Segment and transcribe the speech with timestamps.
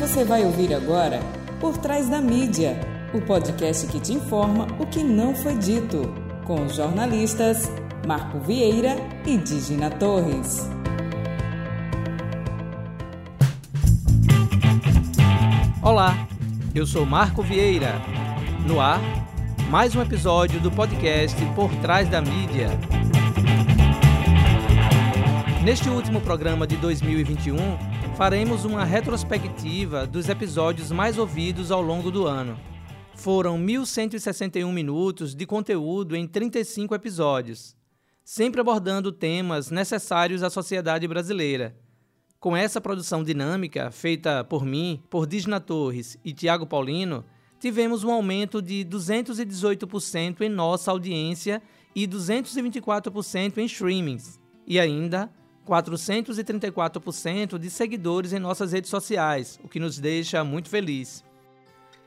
[0.00, 1.20] Você vai ouvir agora
[1.60, 2.80] Por Trás da Mídia,
[3.12, 6.14] o podcast que te informa o que não foi dito,
[6.46, 7.70] com os jornalistas
[8.08, 10.66] Marco Vieira e Digina Torres.
[15.82, 16.26] Olá,
[16.74, 18.00] eu sou Marco Vieira.
[18.66, 19.00] No ar,
[19.68, 22.70] mais um episódio do podcast Por Trás da Mídia.
[25.62, 27.89] Neste último programa de 2021,
[28.20, 32.54] faremos uma retrospectiva dos episódios mais ouvidos ao longo do ano.
[33.14, 37.74] Foram 1.161 minutos de conteúdo em 35 episódios,
[38.22, 41.74] sempre abordando temas necessários à sociedade brasileira.
[42.38, 47.24] Com essa produção dinâmica, feita por mim, por Disna Torres e Tiago Paulino,
[47.58, 51.62] tivemos um aumento de 218% em nossa audiência
[51.96, 54.38] e 224% em streamings.
[54.66, 55.32] E ainda
[55.66, 61.24] 434% de seguidores em nossas redes sociais, o que nos deixa muito feliz.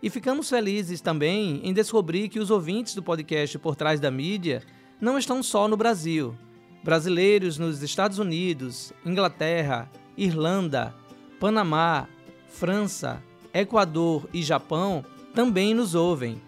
[0.01, 4.61] E ficamos felizes também em descobrir que os ouvintes do podcast Por Trás da Mídia
[4.99, 6.35] não estão só no Brasil.
[6.83, 10.93] Brasileiros nos Estados Unidos, Inglaterra, Irlanda,
[11.39, 12.07] Panamá,
[12.49, 16.41] França, Equador e Japão também nos ouvem.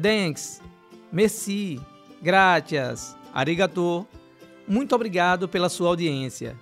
[0.00, 0.62] Thanks,
[1.10, 1.80] merci,
[2.22, 4.06] gratias, arigato
[4.68, 6.56] muito obrigado pela sua audiência.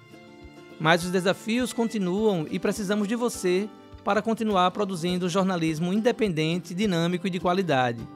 [0.79, 3.69] Mas os desafios continuam e precisamos de você
[4.05, 8.07] para continuar produzindo jornalismo independente, dinâmico e de qualidade.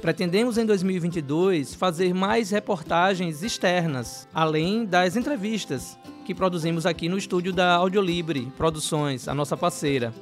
[0.00, 7.52] Pretendemos em 2022 fazer mais reportagens externas, além das entrevistas que produzimos aqui no estúdio
[7.52, 10.12] da Audiolibre Produções, a nossa parceira.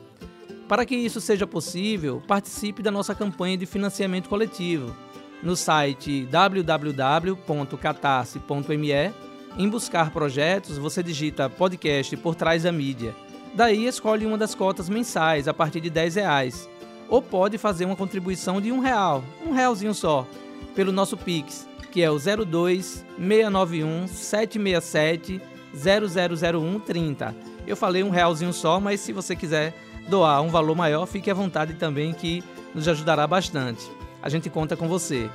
[0.68, 4.94] Para que isso seja possível, participe da nossa campanha de financiamento coletivo
[5.42, 9.12] no site www.catarse.me.
[9.58, 13.14] Em buscar projetos, você digita podcast por trás da mídia.
[13.54, 16.66] Daí escolhe uma das cotas mensais a partir de 10 reais.
[17.08, 20.26] Ou pode fazer uma contribuição de um real, um realzinho só,
[20.74, 25.42] pelo nosso Pix, que é o 02 691 767
[25.74, 27.36] 0001 30.
[27.66, 29.74] Eu falei um realzinho só, mas se você quiser
[30.08, 32.42] doar um valor maior, fique à vontade também que
[32.74, 33.86] nos ajudará bastante
[34.22, 35.28] a gente conta com você.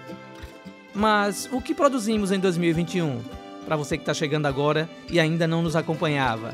[0.96, 3.20] Mas o que produzimos em 2021?
[3.66, 6.54] Para você que está chegando agora e ainda não nos acompanhava.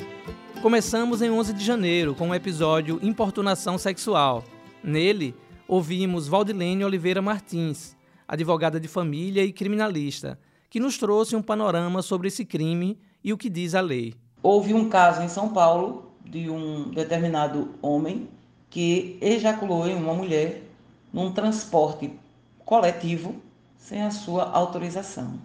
[0.62, 4.44] Começamos em 11 de janeiro com o episódio Importunação Sexual.
[4.84, 5.36] Nele,
[5.68, 7.96] ouvimos Valdilene Oliveira Martins,
[8.28, 10.40] advogada de família e criminalista,
[10.70, 14.16] que nos trouxe um panorama sobre esse crime e o que diz a lei.
[14.42, 18.28] Houve um caso em São Paulo de um determinado homem
[18.70, 20.64] que ejaculou em uma mulher
[21.13, 22.12] num transporte
[22.66, 23.35] coletivo
[23.78, 25.40] sem a sua autorização.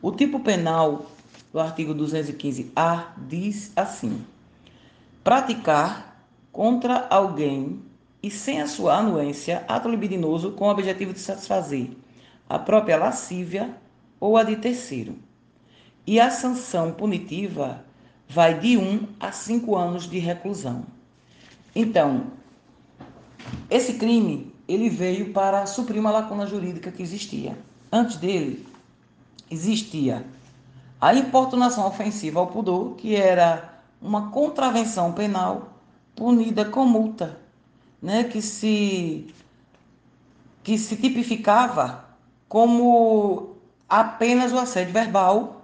[0.00, 1.06] O tipo penal
[1.52, 4.24] do artigo 215-A diz assim:
[5.22, 7.82] praticar contra alguém
[8.22, 11.90] e sem a sua anuência ato libidinoso com o objetivo de satisfazer
[12.48, 13.74] a própria lascívia
[14.20, 15.16] ou a de terceiro.
[16.06, 17.84] E a sanção punitiva
[18.28, 20.84] vai de 1 um a 5 anos de reclusão.
[21.74, 22.26] Então,
[23.70, 27.56] esse crime ele veio para suprir uma lacuna jurídica que existia.
[27.90, 28.66] Antes dele,
[29.50, 30.24] existia
[31.00, 35.70] a importunação ofensiva ao pudor, que era uma contravenção penal
[36.14, 37.38] punida com multa,
[38.00, 39.26] né, que se
[40.62, 42.04] que se tipificava
[42.48, 43.56] como
[43.88, 45.62] apenas o assédio verbal,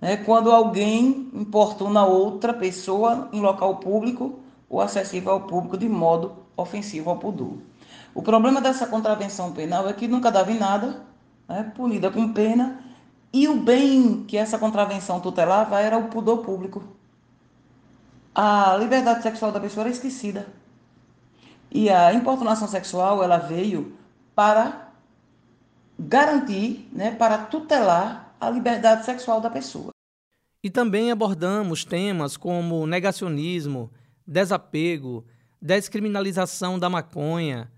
[0.00, 6.32] né, quando alguém importuna outra pessoa em local público ou acessível ao público de modo
[6.56, 7.56] ofensivo ao pudor.
[8.14, 11.02] O problema dessa contravenção penal é que nunca dava em nada,
[11.48, 12.78] né, punida com pena,
[13.32, 16.84] e o bem que essa contravenção tutelava era o pudor público.
[18.32, 20.46] A liberdade sexual da pessoa era esquecida.
[21.70, 23.96] E a importunação sexual ela veio
[24.34, 24.92] para
[25.98, 29.90] garantir, né, para tutelar a liberdade sexual da pessoa.
[30.62, 33.90] E também abordamos temas como negacionismo,
[34.26, 35.24] desapego,
[35.60, 37.70] descriminalização da maconha,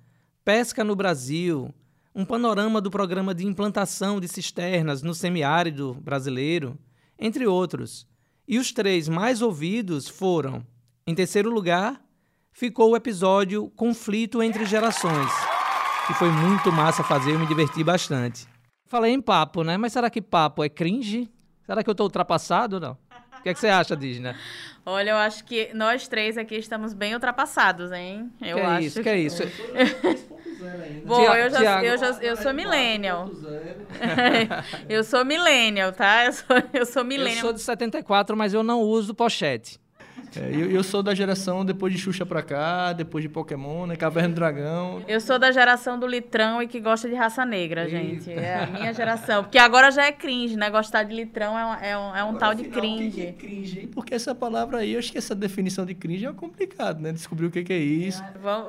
[0.46, 1.74] Pesca no Brasil,
[2.14, 6.78] um panorama do programa de implantação de cisternas no semiárido brasileiro,
[7.18, 8.06] entre outros.
[8.46, 10.64] E os três mais ouvidos foram:
[11.04, 12.00] em terceiro lugar,
[12.52, 15.32] ficou o episódio Conflito entre Gerações,
[16.06, 18.46] que foi muito massa fazer, eu me diverti bastante.
[18.86, 19.76] Falei em papo, né?
[19.76, 21.28] Mas será que papo é cringe?
[21.64, 22.98] Será que eu estou ultrapassado ou não?
[23.46, 24.34] O que, é que você acha, Disney?
[24.84, 28.28] Olha, eu acho que nós três aqui estamos bem ultrapassados, hein?
[28.40, 28.86] Eu que é acho.
[28.86, 29.42] Isso, que, que é isso.
[31.04, 33.30] Bom, eu, já, eu, já, eu sou millennial.
[34.88, 36.24] eu sou millennial, tá?
[36.24, 37.36] Eu sou, eu sou millennial.
[37.36, 39.78] Eu sou de 74, mas eu não uso pochete.
[40.34, 43.96] É, eu, eu, sou da geração depois de Xuxa pra cá, depois de Pokémon, né?
[43.96, 45.02] Caverna do Dragão.
[45.06, 48.30] Eu sou da geração do litrão e que gosta de raça negra, gente.
[48.30, 49.44] É a minha geração.
[49.44, 50.70] Porque agora já é cringe, né?
[50.70, 53.10] Gostar de litrão é um, é um, é um tal de cringe.
[53.10, 53.86] Que é cringe.
[53.88, 57.12] Porque essa palavra aí, eu acho que essa definição de cringe é complicado, né?
[57.12, 58.22] Descobrir o que, que é isso.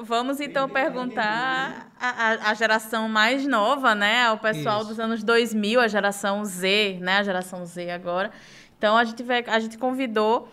[0.04, 4.30] Vamos então perguntar a, a, geração mais nova, né?
[4.32, 4.90] O pessoal isso.
[4.90, 7.18] dos anos 2000, a geração Z, né?
[7.18, 8.32] A geração Z agora.
[8.78, 10.48] Então a gente, vai, a gente convidou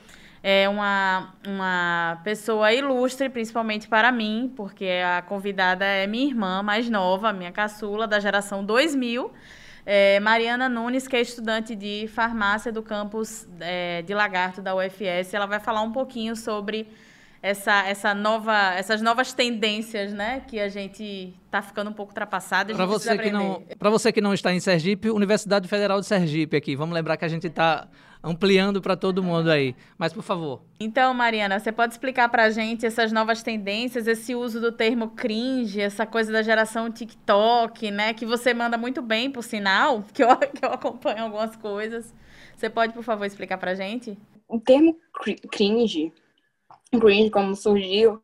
[0.46, 6.90] é uma, uma pessoa ilustre, principalmente para mim, porque a convidada é minha irmã mais
[6.90, 9.32] nova, minha caçula, da geração 2000.
[9.86, 15.32] É, Mariana Nunes, que é estudante de farmácia do campus é, de Lagarto da UFS,
[15.32, 16.88] ela vai falar um pouquinho sobre
[17.44, 22.74] essa, essa nova, essas novas tendências, né, que a gente está ficando um pouco ultrapassada.
[22.74, 26.56] Para você que não, para você que não está em Sergipe, Universidade Federal de Sergipe
[26.56, 26.74] aqui.
[26.74, 27.86] Vamos lembrar que a gente está
[28.22, 29.76] ampliando para todo mundo aí.
[29.98, 30.62] Mas, por favor.
[30.80, 35.08] Então, Mariana, você pode explicar para a gente essas novas tendências, esse uso do termo
[35.10, 38.14] cringe, essa coisa da geração TikTok, né?
[38.14, 42.14] Que você manda muito bem, por sinal, que eu, que eu acompanho algumas coisas.
[42.56, 44.16] Você pode, por favor, explicar para a gente?
[44.48, 44.96] O termo
[45.52, 46.10] cringe,
[46.98, 48.22] cringe como surgiu,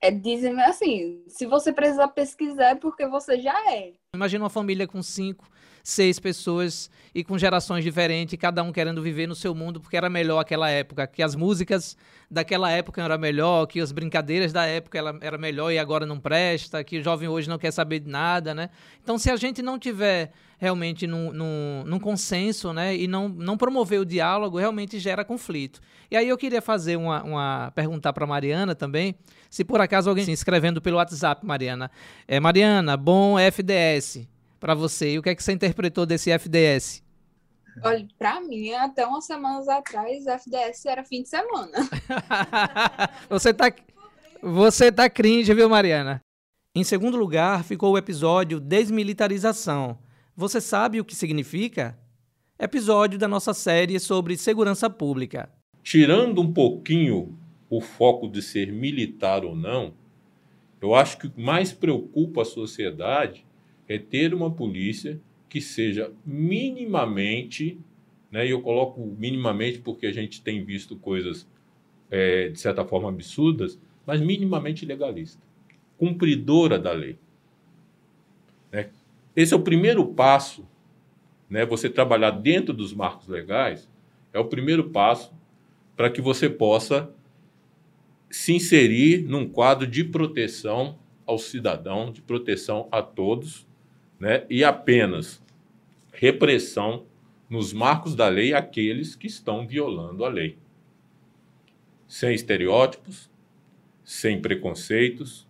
[0.00, 3.92] é dizem assim, se você precisar pesquisar é porque você já é.
[4.14, 5.48] Imagina uma família com cinco
[5.88, 10.10] seis pessoas e com gerações diferentes, cada um querendo viver no seu mundo porque era
[10.10, 11.96] melhor aquela época, que as músicas
[12.30, 16.84] daquela época eram melhor, que as brincadeiras da época era melhor e agora não presta,
[16.84, 18.68] que o jovem hoje não quer saber de nada, né?
[19.02, 23.56] Então, se a gente não tiver realmente num, num, num consenso, né, e não, não
[23.56, 25.80] promover o diálogo, realmente gera conflito.
[26.10, 29.14] E aí eu queria fazer uma, uma perguntar para Mariana também,
[29.48, 31.90] se por acaso alguém se inscrevendo pelo WhatsApp, Mariana.
[32.26, 34.28] É, Mariana, bom FDS
[34.58, 35.12] para você?
[35.12, 37.02] E o que é que você interpretou desse FDS?
[37.82, 41.72] Olha, para mim, até umas semanas atrás, FDS era fim de semana.
[43.28, 43.72] você tá
[44.42, 46.20] você tá cringe, viu, Mariana?
[46.74, 49.98] Em segundo lugar, ficou o episódio Desmilitarização.
[50.36, 51.98] Você sabe o que significa?
[52.58, 55.50] Episódio da nossa série sobre segurança pública.
[55.82, 57.36] Tirando um pouquinho
[57.68, 59.94] o foco de ser militar ou não,
[60.80, 63.44] eu acho que o que mais preocupa a sociedade
[63.88, 67.80] é ter uma polícia que seja minimamente,
[68.30, 71.48] né, e eu coloco minimamente porque a gente tem visto coisas
[72.10, 75.42] é, de certa forma absurdas, mas minimamente legalista,
[75.96, 77.18] cumpridora da lei.
[78.70, 78.90] Né?
[79.34, 80.66] Esse é o primeiro passo,
[81.48, 83.88] né, você trabalhar dentro dos marcos legais,
[84.32, 85.32] é o primeiro passo
[85.96, 87.10] para que você possa
[88.30, 93.67] se inserir num quadro de proteção ao cidadão, de proteção a todos,
[94.18, 95.42] né, e apenas
[96.12, 97.04] repressão
[97.48, 100.58] nos marcos da lei aqueles que estão violando a lei.
[102.06, 103.30] Sem estereótipos,
[104.04, 105.46] sem preconceitos,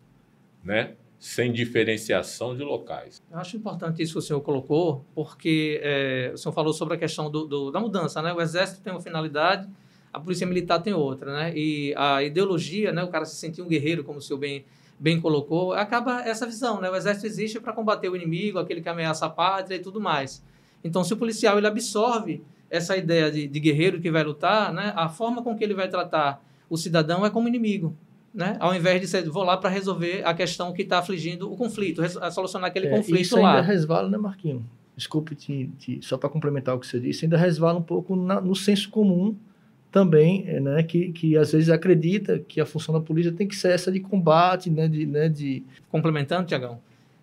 [0.62, 3.22] né, sem diferenciação de locais.
[3.30, 6.96] Eu acho importante isso que o senhor colocou, porque é, o senhor falou sobre a
[6.98, 8.22] questão do, do, da mudança.
[8.22, 8.32] Né?
[8.32, 9.68] O Exército tem uma finalidade,
[10.12, 11.32] a Polícia Militar tem outra.
[11.32, 11.52] Né?
[11.56, 14.64] E a ideologia, né, o cara se sentir um guerreiro, como o senhor bem
[14.98, 16.90] bem colocou, acaba essa visão, né?
[16.90, 20.42] O exército existe para combater o inimigo, aquele que ameaça a pátria e tudo mais.
[20.82, 24.92] Então, se o policial ele absorve essa ideia de, de guerreiro que vai lutar, né?
[24.96, 27.96] A forma com que ele vai tratar o cidadão é como inimigo,
[28.34, 28.56] né?
[28.60, 32.02] Ao invés de ser, vou lá para resolver a questão que está afligindo o conflito,
[32.30, 33.56] solucionar aquele é, conflito isso lá.
[33.56, 34.64] ainda resvala, né, Marquinho?
[34.96, 38.40] Desculpe, te, te, só para complementar o que você disse, ainda resvala um pouco na,
[38.40, 39.36] no senso comum
[39.90, 43.56] também, é, né, que, que às vezes acredita que a função da polícia tem que
[43.56, 45.06] ser essa de combate, né, de...
[45.06, 45.62] Né, de...
[45.90, 46.80] Complementando, Tiagão,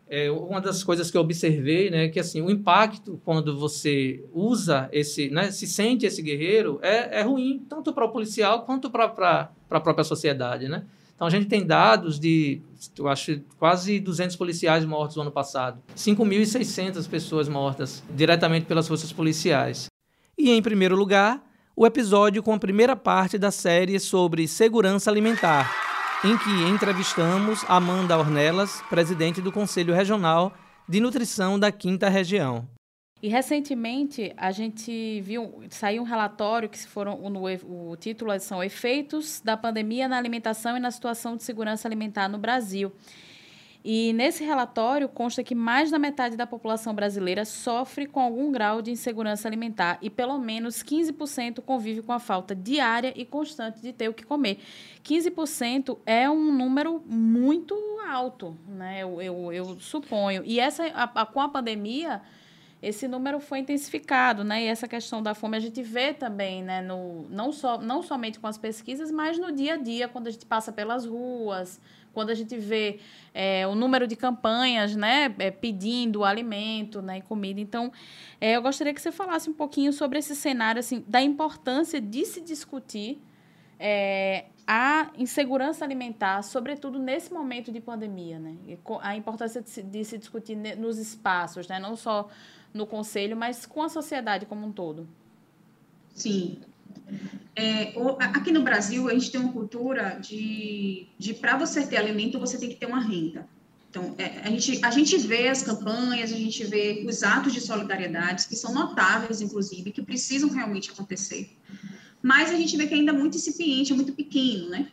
[0.08, 4.90] é, uma das coisas que eu observei, né, que assim, o impacto quando você usa
[4.92, 9.06] esse, né, se sente esse guerreiro, é, é ruim, tanto para o policial quanto para
[9.06, 10.84] a própria sociedade, né?
[11.16, 12.62] Então, a gente tem dados de,
[13.00, 15.82] eu acho, quase 200 policiais mortos no ano passado.
[15.96, 19.86] 5.600 pessoas mortas diretamente pelas forças policiais.
[20.38, 21.42] E, em primeiro lugar,
[21.76, 25.70] o episódio com a primeira parte da série sobre segurança alimentar,
[26.24, 30.54] em que entrevistamos Amanda Ornelas, presidente do Conselho Regional
[30.88, 32.66] de Nutrição da Quinta Região.
[33.22, 39.42] E recentemente a gente viu saiu um relatório que foram no, o título são efeitos
[39.44, 42.92] da pandemia na alimentação e na situação de segurança alimentar no Brasil.
[43.88, 48.82] E nesse relatório consta que mais da metade da população brasileira sofre com algum grau
[48.82, 53.94] de insegurança alimentar e pelo menos 15% convive com a falta diária e constante de
[53.94, 54.58] ter o que comer.
[55.04, 57.76] 15% é um número muito
[58.10, 59.04] alto, né?
[59.04, 60.42] Eu, eu, eu suponho.
[60.44, 62.24] E essa, a, a, com a pandemia,
[62.82, 64.64] esse número foi intensificado, né?
[64.64, 66.82] E essa questão da fome a gente vê também, né?
[66.82, 70.32] No, não, só, não somente com as pesquisas, mas no dia a dia, quando a
[70.32, 71.80] gente passa pelas ruas,
[72.16, 73.00] quando a gente vê
[73.34, 77.60] é, o número de campanhas, né, é, pedindo alimento, né, e comida.
[77.60, 77.92] Então,
[78.42, 82.26] é, eu gostaria que você falasse um pouquinho sobre esse cenário, assim, da importância de
[82.26, 83.22] se discutir
[83.78, 88.56] é, a insegurança alimentar, sobretudo nesse momento de pandemia, né?
[89.02, 91.78] A importância de se, de se discutir nos espaços, né?
[91.78, 92.30] Não só
[92.74, 95.08] no conselho, mas com a sociedade como um todo.
[96.14, 96.62] Sim.
[97.56, 102.38] É, aqui no Brasil, a gente tem uma cultura de, de para você ter alimento,
[102.38, 103.48] você tem que ter uma renda.
[103.90, 107.62] Então, é, a, gente, a gente vê as campanhas, a gente vê os atos de
[107.62, 111.50] solidariedade, que são notáveis, inclusive, que precisam realmente acontecer.
[112.22, 114.92] Mas a gente vê que ainda é muito incipiente, é muito pequeno, né?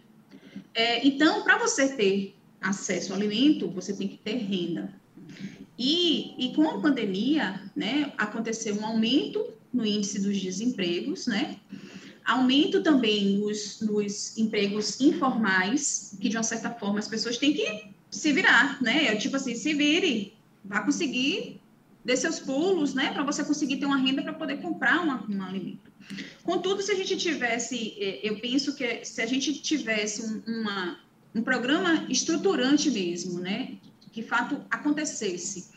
[0.73, 4.95] É, então, para você ter acesso ao alimento, você tem que ter renda.
[5.77, 11.57] E, e com a pandemia, né, aconteceu um aumento no índice dos desempregos, né?
[12.25, 17.91] Aumento também nos, nos empregos informais, que de uma certa forma as pessoas têm que
[18.11, 19.07] se virar, né?
[19.07, 21.61] É tipo assim, se vire, vá conseguir
[22.05, 25.43] dê seus pulos, né, para você conseguir ter uma renda para poder comprar uma, um
[25.43, 25.91] alimento.
[26.43, 30.99] Contudo, se a gente tivesse, é, eu penso que se a gente tivesse um, uma,
[31.35, 35.71] um programa estruturante mesmo, né, que de fato acontecesse,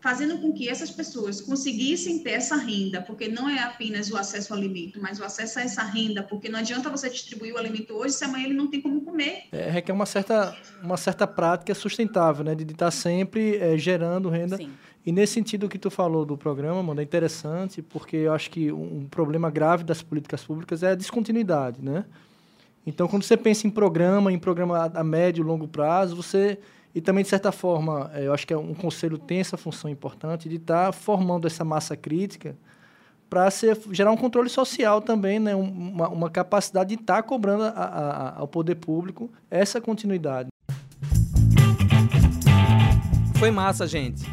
[0.00, 4.52] fazendo com que essas pessoas conseguissem ter essa renda, porque não é apenas o acesso
[4.52, 7.92] ao alimento, mas o acesso a essa renda, porque não adianta você distribuir o alimento
[7.92, 9.44] hoje se amanhã ele não tem como comer.
[9.52, 14.56] É, requer uma certa, uma certa prática sustentável, né, de estar sempre é, gerando renda.
[14.56, 14.70] Sim.
[15.04, 18.72] E nesse sentido que tu falou do programa, mano, é interessante, porque eu acho que
[18.72, 22.04] um problema grave das políticas públicas é a descontinuidade, né?
[22.86, 26.58] Então, quando você pensa em programa, em programa a médio e longo prazo, você
[26.94, 29.88] e também, de certa forma, eh, eu acho que é um conselho tem essa função
[29.88, 32.56] importante de estar tá formando essa massa crítica
[33.28, 33.48] para
[33.92, 35.54] gerar um controle social também, né?
[35.54, 40.48] uma, uma capacidade de estar tá cobrando a, a, ao poder público essa continuidade.
[43.36, 44.24] Foi massa, gente.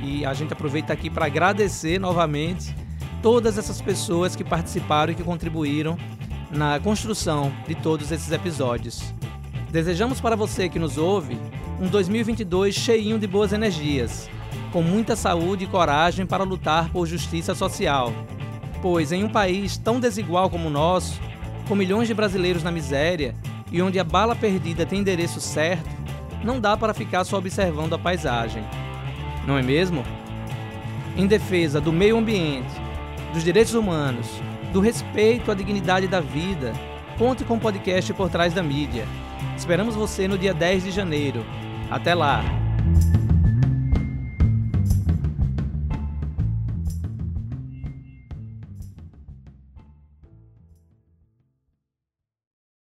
[0.00, 2.74] E a gente aproveita aqui para agradecer novamente
[3.20, 5.98] todas essas pessoas que participaram e que contribuíram
[6.50, 9.02] na construção de todos esses episódios.
[9.70, 11.36] Desejamos para você que nos ouve
[11.80, 14.30] um 2022 cheinho de boas energias,
[14.72, 18.12] com muita saúde e coragem para lutar por justiça social.
[18.80, 21.20] Pois em um país tão desigual como o nosso,
[21.66, 23.34] com milhões de brasileiros na miséria
[23.72, 25.88] e onde a bala perdida tem endereço certo,
[26.44, 28.62] não dá para ficar só observando a paisagem.
[29.46, 30.04] Não é mesmo?
[31.16, 32.72] Em defesa do meio ambiente,
[33.32, 34.28] dos direitos humanos,
[34.72, 36.72] do respeito à dignidade da vida,
[37.18, 39.06] conte com o podcast Por Trás da Mídia.
[39.56, 41.44] Esperamos você no dia 10 de janeiro.
[41.94, 42.63] Até lá!